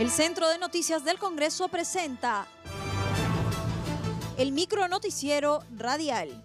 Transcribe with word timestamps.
El 0.00 0.10
Centro 0.10 0.48
de 0.48 0.56
Noticias 0.56 1.04
del 1.04 1.18
Congreso 1.18 1.68
presenta 1.68 2.46
el 4.38 4.50
micro 4.50 4.88
noticiero 4.88 5.62
radial. 5.76 6.42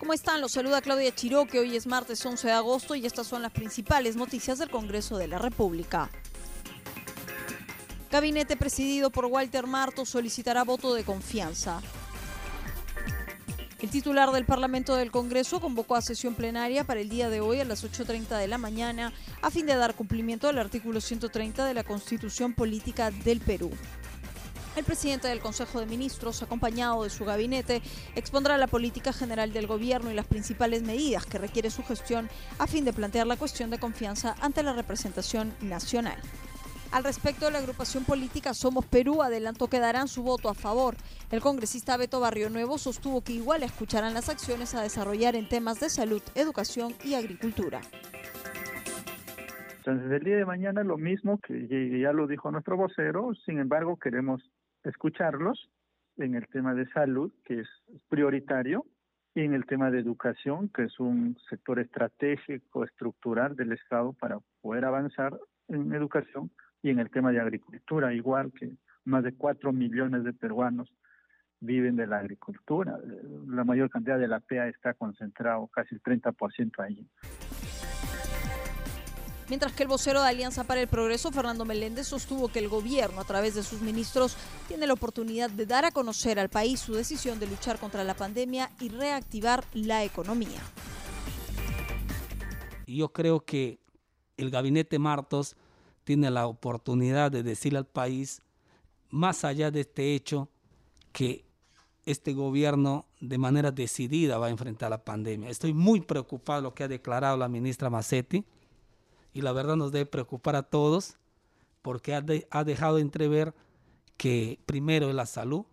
¿Cómo 0.00 0.12
están? 0.12 0.40
Los 0.40 0.50
saluda 0.50 0.82
Claudia 0.82 1.14
Chiroque. 1.14 1.60
Hoy 1.60 1.76
es 1.76 1.86
martes 1.86 2.26
11 2.26 2.48
de 2.48 2.54
agosto 2.54 2.96
y 2.96 3.06
estas 3.06 3.28
son 3.28 3.42
las 3.42 3.52
principales 3.52 4.16
noticias 4.16 4.58
del 4.58 4.70
Congreso 4.70 5.16
de 5.16 5.28
la 5.28 5.38
República. 5.38 6.10
Gabinete 8.10 8.56
presidido 8.56 9.10
por 9.10 9.26
Walter 9.26 9.68
Marto 9.68 10.04
solicitará 10.04 10.64
voto 10.64 10.92
de 10.94 11.04
confianza. 11.04 11.80
El 13.88 13.92
titular 13.92 14.30
del 14.32 14.44
Parlamento 14.44 14.96
del 14.96 15.10
Congreso 15.10 15.62
convocó 15.62 15.96
a 15.96 16.02
sesión 16.02 16.34
plenaria 16.34 16.84
para 16.84 17.00
el 17.00 17.08
día 17.08 17.30
de 17.30 17.40
hoy 17.40 17.60
a 17.60 17.64
las 17.64 17.82
8.30 17.82 18.36
de 18.36 18.46
la 18.46 18.58
mañana 18.58 19.14
a 19.40 19.50
fin 19.50 19.64
de 19.64 19.76
dar 19.76 19.94
cumplimiento 19.94 20.46
al 20.46 20.58
artículo 20.58 21.00
130 21.00 21.64
de 21.64 21.72
la 21.72 21.84
Constitución 21.84 22.52
Política 22.52 23.10
del 23.10 23.40
Perú. 23.40 23.70
El 24.76 24.84
presidente 24.84 25.28
del 25.28 25.40
Consejo 25.40 25.80
de 25.80 25.86
Ministros, 25.86 26.42
acompañado 26.42 27.02
de 27.02 27.08
su 27.08 27.24
gabinete, 27.24 27.80
expondrá 28.14 28.58
la 28.58 28.66
política 28.66 29.14
general 29.14 29.54
del 29.54 29.66
gobierno 29.66 30.10
y 30.10 30.14
las 30.14 30.26
principales 30.26 30.82
medidas 30.82 31.24
que 31.24 31.38
requiere 31.38 31.70
su 31.70 31.82
gestión 31.82 32.28
a 32.58 32.66
fin 32.66 32.84
de 32.84 32.92
plantear 32.92 33.26
la 33.26 33.38
cuestión 33.38 33.70
de 33.70 33.78
confianza 33.78 34.36
ante 34.42 34.62
la 34.62 34.74
representación 34.74 35.54
nacional. 35.62 36.20
Al 36.90 37.04
respecto, 37.04 37.50
la 37.50 37.58
agrupación 37.58 38.04
política 38.04 38.54
Somos 38.54 38.86
Perú 38.86 39.22
adelantó 39.22 39.68
que 39.68 39.78
darán 39.78 40.08
su 40.08 40.22
voto 40.22 40.48
a 40.48 40.54
favor. 40.54 40.94
El 41.30 41.40
congresista 41.40 41.98
Beto 41.98 42.18
Barrio 42.18 42.48
Nuevo 42.48 42.78
sostuvo 42.78 43.22
que 43.22 43.34
igual 43.34 43.62
escucharán 43.62 44.14
las 44.14 44.30
acciones 44.30 44.74
a 44.74 44.82
desarrollar 44.82 45.36
en 45.36 45.48
temas 45.48 45.80
de 45.80 45.90
salud, 45.90 46.22
educación 46.34 46.94
y 47.04 47.14
agricultura. 47.14 47.80
Entonces, 49.78 50.10
el 50.10 50.24
día 50.24 50.36
de 50.36 50.46
mañana 50.46 50.82
lo 50.82 50.96
mismo 50.96 51.38
que 51.38 51.68
ya 52.00 52.12
lo 52.12 52.26
dijo 52.26 52.50
nuestro 52.50 52.76
vocero, 52.76 53.32
sin 53.44 53.58
embargo, 53.58 53.98
queremos 53.98 54.42
escucharlos 54.82 55.68
en 56.16 56.34
el 56.34 56.46
tema 56.48 56.74
de 56.74 56.88
salud, 56.90 57.30
que 57.44 57.60
es 57.60 57.68
prioritario, 58.08 58.86
y 59.34 59.42
en 59.42 59.52
el 59.54 59.66
tema 59.66 59.90
de 59.90 60.00
educación, 60.00 60.68
que 60.70 60.84
es 60.84 60.98
un 60.98 61.36
sector 61.48 61.78
estratégico, 61.78 62.84
estructural 62.84 63.54
del 63.56 63.72
Estado 63.72 64.14
para 64.14 64.38
poder 64.62 64.84
avanzar 64.84 65.38
en 65.68 65.92
educación 65.92 66.50
y 66.82 66.90
en 66.90 66.98
el 66.98 67.10
tema 67.10 67.32
de 67.32 67.40
agricultura, 67.40 68.14
igual 68.14 68.52
que 68.52 68.70
más 69.04 69.24
de 69.24 69.34
cuatro 69.34 69.72
millones 69.72 70.24
de 70.24 70.32
peruanos 70.32 70.92
viven 71.60 71.96
de 71.96 72.06
la 72.06 72.18
agricultura. 72.18 72.98
La 73.48 73.64
mayor 73.64 73.90
cantidad 73.90 74.18
de 74.18 74.28
la 74.28 74.40
PEA 74.40 74.68
está 74.68 74.94
concentrado, 74.94 75.66
casi 75.68 75.94
el 75.94 76.02
30% 76.02 76.84
ahí. 76.84 77.06
Mientras 79.48 79.72
que 79.72 79.82
el 79.82 79.88
vocero 79.88 80.20
de 80.20 80.28
Alianza 80.28 80.64
para 80.64 80.82
el 80.82 80.88
Progreso, 80.88 81.32
Fernando 81.32 81.64
Meléndez, 81.64 82.06
sostuvo 82.06 82.48
que 82.48 82.58
el 82.58 82.68
gobierno, 82.68 83.20
a 83.20 83.24
través 83.24 83.54
de 83.54 83.62
sus 83.62 83.80
ministros, 83.80 84.36
tiene 84.68 84.86
la 84.86 84.92
oportunidad 84.92 85.48
de 85.48 85.64
dar 85.64 85.86
a 85.86 85.90
conocer 85.90 86.38
al 86.38 86.50
país 86.50 86.80
su 86.80 86.92
decisión 86.92 87.40
de 87.40 87.46
luchar 87.46 87.78
contra 87.78 88.04
la 88.04 88.12
pandemia 88.12 88.70
y 88.78 88.90
reactivar 88.90 89.64
la 89.72 90.04
economía. 90.04 90.60
Yo 92.86 93.10
creo 93.10 93.40
que 93.40 93.80
el 94.36 94.50
gabinete 94.50 94.98
Martos 94.98 95.56
tiene 96.08 96.30
la 96.30 96.46
oportunidad 96.46 97.30
de 97.30 97.42
decirle 97.42 97.80
al 97.80 97.86
país, 97.86 98.40
más 99.10 99.44
allá 99.44 99.70
de 99.70 99.80
este 99.80 100.14
hecho, 100.14 100.48
que 101.12 101.44
este 102.06 102.32
gobierno 102.32 103.04
de 103.20 103.36
manera 103.36 103.72
decidida 103.72 104.38
va 104.38 104.46
a 104.46 104.50
enfrentar 104.50 104.88
la 104.88 105.04
pandemia. 105.04 105.50
Estoy 105.50 105.74
muy 105.74 106.00
preocupado 106.00 106.62
lo 106.62 106.74
que 106.74 106.84
ha 106.84 106.88
declarado 106.88 107.36
la 107.36 107.46
ministra 107.50 107.90
Massetti 107.90 108.42
y 109.34 109.42
la 109.42 109.52
verdad 109.52 109.76
nos 109.76 109.92
debe 109.92 110.06
preocupar 110.06 110.56
a 110.56 110.62
todos 110.62 111.18
porque 111.82 112.14
ha, 112.14 112.24
ha 112.52 112.64
dejado 112.64 112.96
entrever 112.96 113.54
que 114.16 114.58
primero 114.64 115.10
es 115.10 115.14
la 115.14 115.26
salud, 115.26 115.66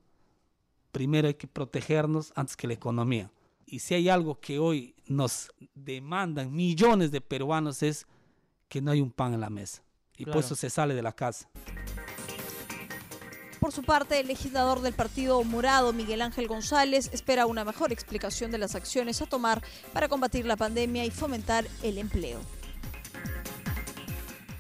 primero 0.92 1.30
hay 1.30 1.36
que 1.36 1.48
protegernos 1.48 2.34
antes 2.36 2.58
que 2.58 2.68
la 2.68 2.74
economía. 2.74 3.32
Y 3.66 3.80
si 3.80 3.94
hay 3.94 4.10
algo 4.10 4.42
que 4.42 4.60
hoy 4.60 4.96
nos 5.08 5.54
demandan 5.76 6.54
millones 6.54 7.12
de 7.12 7.22
peruanos 7.22 7.82
es 7.84 8.06
que 8.68 8.82
no 8.82 8.92
hay 8.92 9.00
un 9.00 9.12
pan 9.12 9.34
en 9.34 9.40
la 9.40 9.50
mesa 9.50 9.85
y 10.18 10.26
por 10.26 10.38
eso 10.38 10.56
se 10.56 10.70
sale 10.70 10.94
de 10.94 11.02
la 11.02 11.12
casa. 11.12 11.50
Por 13.60 13.72
su 13.72 13.82
parte, 13.82 14.20
el 14.20 14.28
legislador 14.28 14.82
del 14.82 14.94
Partido 14.94 15.44
Morado, 15.44 15.92
Miguel 15.92 16.22
Ángel 16.22 16.48
González, 16.48 17.12
espera 17.12 17.48
una 17.48 17.66
mejor 17.66 17.92
explicación 17.92 18.52
de 18.52 18.60
las 18.60 18.76
acciones 18.76 19.24
a 19.24 19.26
tomar 19.26 19.62
para 19.92 20.08
combatir 20.08 20.46
la 20.46 20.56
pandemia 20.56 21.04
y 21.04 21.10
fomentar 21.10 21.66
el 21.82 21.98
empleo. 21.98 22.40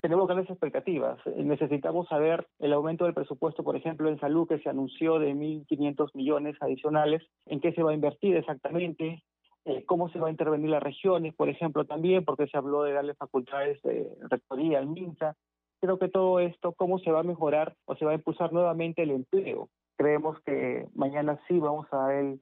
Tenemos 0.02 0.28
grandes 0.28 0.50
expectativas. 0.50 1.20
Necesitamos 1.36 2.08
saber 2.08 2.48
el 2.60 2.74
aumento 2.74 3.06
del 3.06 3.14
presupuesto, 3.14 3.64
por 3.64 3.76
ejemplo, 3.76 4.10
en 4.10 4.20
salud 4.20 4.48
que 4.48 4.60
se 4.60 4.70
anunció 4.70 5.20
de 5.20 5.34
1.500 5.34 6.10
millones 6.14 6.56
adicionales, 6.60 7.22
en 7.46 7.60
qué 7.60 7.74
se 7.74 7.84
va 7.84 7.92
a 7.92 7.96
invertir 7.96 8.36
exactamente, 8.38 9.24
eh, 9.66 9.84
cómo 9.86 10.10
se 10.10 10.20
va 10.20 10.28
a 10.28 10.32
intervenir 10.32 10.70
las 10.70 10.84
regiones, 10.84 11.34
por 11.34 11.50
ejemplo, 11.50 11.86
también, 11.86 12.24
porque 12.24 12.48
se 12.48 12.58
habló 12.58 12.84
de 12.84 12.94
darle 12.94 13.16
facultades 13.16 13.82
de 13.82 14.08
rectoría 14.30 14.78
al 14.78 14.88
MINSA. 14.88 15.36
Creo 15.82 15.98
que 15.98 16.08
todo 16.08 16.40
esto, 16.40 16.74
cómo 16.74 17.00
se 17.00 17.12
va 17.12 17.22
a 17.22 17.24
mejorar 17.24 17.76
o 17.86 17.96
se 17.96 18.06
va 18.06 18.12
a 18.12 18.16
impulsar 18.16 18.54
nuevamente 18.54 19.02
el 19.02 19.12
empleo. 19.12 19.70
Creemos 19.98 20.40
que 20.46 20.88
mañana 20.94 21.40
sí 21.48 21.60
vamos 21.60 21.88
a 21.92 21.98
dar 21.98 22.38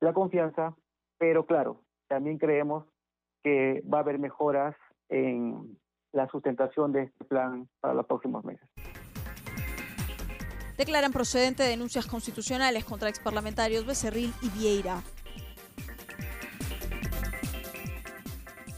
la 0.00 0.12
confianza, 0.14 0.74
pero 1.18 1.44
claro, 1.44 1.82
también 2.08 2.38
creemos 2.38 2.84
que 3.42 3.82
va 3.82 3.98
a 3.98 4.00
haber 4.00 4.18
mejoras 4.18 4.74
en 5.10 5.78
la 6.12 6.28
sustentación 6.28 6.92
de 6.92 7.02
este 7.02 7.24
plan 7.24 7.68
para 7.80 7.92
los 7.92 8.06
próximos 8.06 8.42
meses. 8.44 8.66
Declaran 10.78 11.12
procedente 11.12 11.62
denuncias 11.62 12.06
constitucionales 12.06 12.84
contra 12.84 13.08
exparlamentarios 13.08 13.86
Becerril 13.86 14.32
y 14.42 14.48
Vieira. 14.48 15.02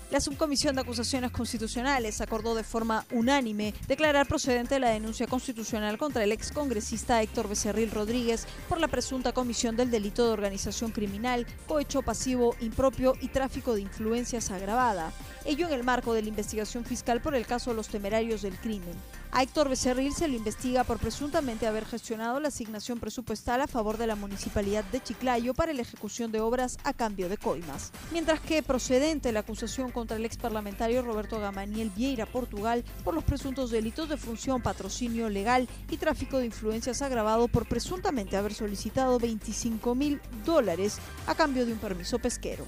La 0.08 0.20
Subcomisión 0.20 0.76
de 0.76 0.82
Acusaciones 0.82 1.32
Constitucionales 1.32 2.20
acordó 2.20 2.54
de 2.54 2.62
forma 2.62 3.04
unánime 3.10 3.74
declarar 3.88 4.28
procedente 4.28 4.78
la 4.78 4.90
denuncia 4.90 5.26
constitucional 5.26 5.98
contra 5.98 6.22
el 6.22 6.30
excongresista 6.30 7.20
Héctor 7.20 7.48
Becerril 7.48 7.90
Rodríguez 7.90 8.46
por 8.68 8.78
la 8.78 8.86
presunta 8.86 9.32
comisión 9.32 9.76
del 9.76 9.90
delito 9.90 10.24
de 10.24 10.30
organización 10.30 10.92
criminal, 10.92 11.44
cohecho 11.66 12.02
pasivo 12.02 12.54
impropio 12.60 13.14
y 13.20 13.28
tráfico 13.28 13.74
de 13.74 13.80
influencias 13.80 14.52
agravada, 14.52 15.12
ello 15.44 15.66
en 15.66 15.72
el 15.72 15.82
marco 15.82 16.14
de 16.14 16.22
la 16.22 16.28
investigación 16.28 16.84
fiscal 16.84 17.20
por 17.20 17.34
el 17.34 17.44
caso 17.44 17.74
los 17.74 17.88
temerarios 17.88 18.42
del 18.42 18.56
crimen. 18.58 18.94
A 19.32 19.42
Héctor 19.42 19.68
Becerril 19.68 20.14
se 20.14 20.28
lo 20.28 20.34
investiga 20.34 20.84
por 20.84 20.98
presuntamente 20.98 21.66
haber 21.66 21.84
gestionado 21.84 22.40
la 22.40 22.48
asignación 22.48 22.98
presupuestal 22.98 23.60
a 23.60 23.66
favor 23.66 23.98
de 23.98 24.06
la 24.06 24.16
Municipalidad 24.16 24.84
de 24.84 25.02
Chiclayo 25.02 25.52
para 25.52 25.74
la 25.74 25.82
ejecución 25.82 26.32
de 26.32 26.40
obras 26.40 26.78
a 26.84 26.94
cambio 26.94 27.28
de 27.28 27.36
coimas. 27.36 27.92
Mientras 28.12 28.40
que 28.40 28.62
procedente 28.62 29.32
la 29.32 29.40
acusación 29.40 29.90
contra 29.90 30.16
el 30.16 30.24
ex 30.24 30.36
parlamentario 30.36 31.02
Roberto 31.02 31.38
Gamaniel 31.38 31.90
Vieira 31.94 32.24
Portugal 32.24 32.84
por 33.04 33.14
los 33.14 33.24
presuntos 33.24 33.70
delitos 33.70 34.08
de 34.08 34.16
función, 34.16 34.62
patrocinio 34.62 35.28
legal 35.28 35.68
y 35.90 35.98
tráfico 35.98 36.38
de 36.38 36.46
influencias 36.46 37.02
agravado 37.02 37.48
por 37.48 37.66
presuntamente 37.66 38.36
haber 38.36 38.54
solicitado 38.54 39.18
25 39.18 39.94
mil 39.94 40.20
dólares 40.44 40.98
a 41.26 41.34
cambio 41.34 41.66
de 41.66 41.72
un 41.72 41.78
permiso 41.78 42.18
pesquero 42.18 42.66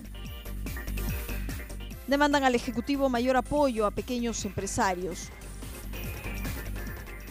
demandan 2.08 2.42
al 2.42 2.54
Ejecutivo 2.54 3.08
mayor 3.08 3.36
apoyo 3.36 3.86
a 3.86 3.90
pequeños 3.90 4.44
empresarios. 4.44 5.28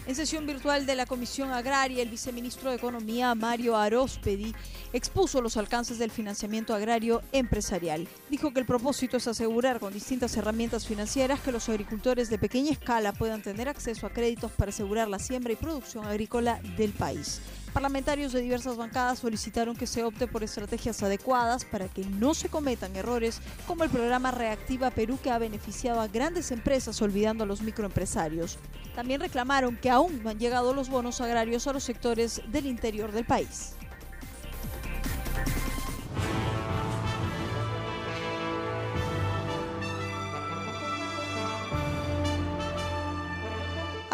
En 0.08 0.16
sesión 0.16 0.48
virtual 0.48 0.86
de 0.86 0.96
la 0.96 1.06
Comisión 1.06 1.52
Agraria, 1.52 2.02
el 2.02 2.08
viceministro 2.08 2.70
de 2.70 2.78
Economía, 2.78 3.36
Mario 3.36 3.76
Aróspedi, 3.76 4.56
expuso 4.94 5.42
los 5.42 5.58
alcances 5.58 6.00
del 6.00 6.12
financiamiento 6.12 6.74
agrario 6.74 7.22
empresarial. 7.34 8.08
Dijo 8.30 8.54
que 8.54 8.62
el 8.62 8.66
propósito 8.66 9.18
es 9.18 9.28
asegurar 9.28 9.82
con 9.82 9.92
distintas 9.92 10.38
herramientas 10.38 10.88
financieras 10.88 11.42
que 11.42 11.52
los 11.52 11.68
agricultores 11.68 12.30
de 12.30 12.38
pequeña 12.38 12.72
escala 12.72 13.12
puedan 13.12 13.42
tener 13.42 13.68
acceso 13.68 14.08
a 14.08 14.12
créditos 14.12 14.50
para 14.54 14.70
asegurar 14.70 15.10
la 15.10 15.20
siembra 15.20 15.52
y 15.52 15.58
producción 15.58 16.06
agrícola 16.06 16.62
del 16.78 16.94
país. 16.94 17.42
Parlamentarios 17.78 18.34
de 18.34 18.42
diversas 18.42 18.76
bancadas 18.76 19.20
solicitaron 19.20 19.76
que 19.76 19.86
se 19.86 20.04
opte 20.04 20.26
por 20.26 20.44
estrategias 20.44 21.04
adecuadas 21.04 21.64
para 21.64 21.88
que 21.88 22.04
no 22.04 22.34
se 22.34 22.50
cometan 22.50 22.96
errores 22.96 23.40
como 23.68 23.84
el 23.84 23.92
programa 23.92 24.32
Reactiva 24.32 24.90
Perú 24.90 25.20
que 25.22 25.30
ha 25.30 25.38
beneficiado 25.38 26.02
a 26.02 26.08
grandes 26.08 26.50
empresas 26.50 27.00
olvidando 27.04 27.44
a 27.44 27.48
los 27.48 27.62
microempresarios. 27.62 28.58
También 28.96 29.22
reclamaron 29.22 29.78
que 29.78 29.92
aún 29.92 30.24
no 30.24 30.32
han 30.32 30.40
llegado 30.40 30.74
los 30.74 30.90
bonos 30.90 31.22
agrarios 31.22 31.68
a 31.68 31.74
los 31.74 31.84
sectores 31.84 32.42
del 32.48 32.66
interior 32.66 33.12
del 33.12 33.26
país. 33.26 33.77